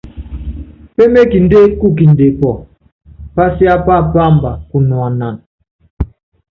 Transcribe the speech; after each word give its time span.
Pémékindé 0.95 1.59
kukinde 1.79 2.25
pɔ́ɔ́, 2.39 2.63
pasiápá 3.35 3.95
páamba 4.13 4.51
kunuanana. 4.69 5.39